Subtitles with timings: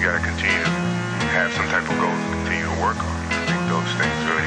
[0.00, 0.70] you gotta continue to
[1.36, 3.20] have some type of goals to continue to work on.
[3.36, 4.39] I think those things really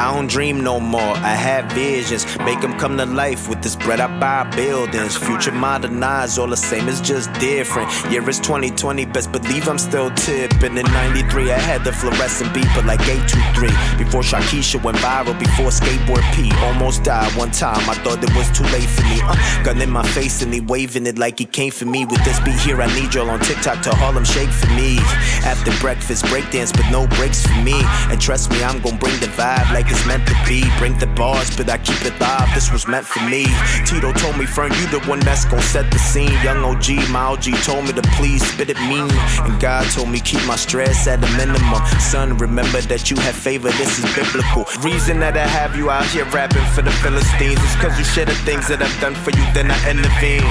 [0.00, 1.14] I don't dream no more.
[1.18, 3.50] I have visions, make them come to life.
[3.50, 5.14] With this bread, I buy buildings.
[5.14, 7.86] Future modernized, all the same, it's just different.
[8.10, 10.78] Year is 2020, best believe I'm still tipping.
[10.78, 13.68] In 93, I had the fluorescent beeper like 823.
[14.02, 16.50] Before Shakisha went viral, before skateboard P.
[16.64, 19.20] Almost died one time, I thought it was too late for me.
[19.22, 22.06] Uh, gun in my face and he waving it like he came for me.
[22.06, 24.96] With this beat here, I need y'all on TikTok to Harlem Shake for me.
[25.44, 27.78] After breakfast, breakdance, but no breaks for me.
[28.08, 30.64] And trust me, I'm gonna bring the vibe like it's meant to be.
[30.78, 32.48] Bring the bars, but I keep it live.
[32.54, 33.46] This was meant for me.
[33.84, 36.32] Tito told me, Fern, you the one that's gonna set the scene.
[36.42, 39.10] Young OG, my OG told me to please spit it mean.
[39.44, 41.82] And God told me keep my stress at a minimum.
[41.98, 44.64] Son, remember that you have favor, this is biblical.
[44.82, 48.26] Reason that I have you out here rapping for the Philistines is cause you share
[48.26, 50.46] the things that I've done for you, then I intervene.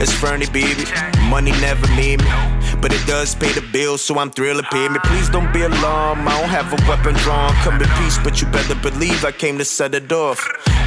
[0.00, 0.84] It's Fernie, baby.
[1.28, 2.57] Money never mean me.
[2.80, 4.98] But it does pay the bills, so I'm thrilled to pay me.
[5.04, 6.26] Please don't be alarmed.
[6.28, 7.52] I don't have a weapon drawn.
[7.64, 10.38] Come in peace, but you better believe I came to set it off.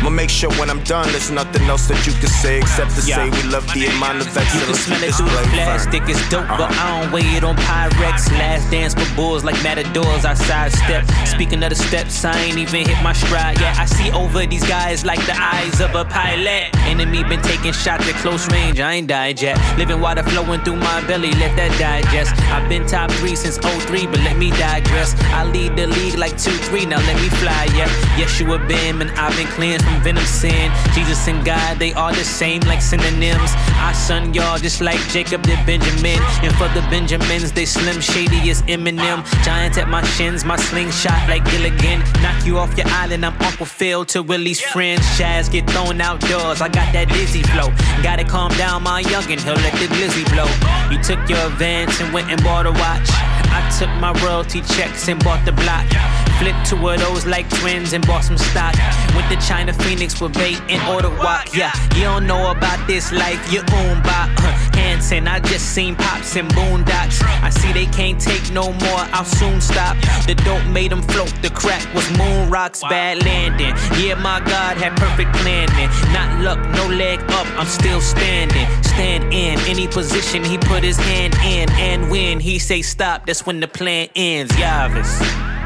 [0.02, 3.04] I'ma make sure when I'm done, there's nothing else that you can say except to
[3.04, 6.48] say we love the amount of You can smell it through the plastic, it's dope,
[6.58, 8.26] but I don't weigh it on Pyrex.
[8.34, 11.06] Last dance for bulls like matadors, I sidestep.
[11.28, 13.78] Speaking of the steps, I ain't even hit my stride yet.
[13.78, 16.74] I see over these guys like the eyes of a pilot.
[16.90, 19.62] Enemy been taking shots at close range, I ain't died yet.
[19.78, 22.34] Living water flowing through my belly, let that digest.
[22.50, 25.14] I've been top three since 03, but let me digress.
[25.30, 27.88] I lead the league like 2 3, now let me fly, yeah.
[28.18, 30.72] Yeshua been, and I've been cleansed venom sin.
[30.94, 33.52] Jesus and God, they are the same like synonyms.
[33.76, 36.20] I son y'all just like Jacob did Benjamin.
[36.44, 39.24] And for the Benjamins, they slim shady as Eminem.
[39.44, 42.00] Giants at my shins, my slingshot like Gilligan.
[42.22, 45.02] Knock you off your island, I'm Uncle Phil to Willie's friends.
[45.18, 47.70] Shaz get thrown outdoors, I got that dizzy flow.
[48.04, 50.50] Gotta calm down, my youngin', he'll let the glizzy blow.
[50.92, 53.10] You took your advance and went and bought a watch.
[53.54, 56.21] I took my royalty checks and bought the block.
[56.42, 58.74] Flipped two of those like twins and bought some stock.
[59.14, 61.56] Went to China Phoenix with bait and order walk.
[61.56, 65.28] Yeah, you don't know about this life, you own by uh, Hanson.
[65.28, 67.22] I just seen pops and boondocks.
[67.44, 69.96] I see they can't take no more, I'll soon stop.
[70.26, 73.76] The dope made them float, the crack was moon rocks, bad landing.
[74.02, 75.90] Yeah, my God had perfect planning.
[76.12, 78.66] Not luck, no leg up, I'm still standing.
[78.82, 81.70] Stand in any position he put his hand in.
[81.74, 84.52] And when he say stop, that's when the plan ends.
[84.54, 85.61] Yavis.